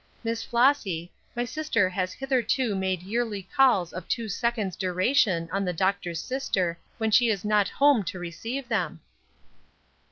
[0.23, 5.73] Miss Flossy, my sister has hitherto made yearly calls of two seconds' duration on the
[5.73, 9.01] doctor's sister when she is not home to receive them."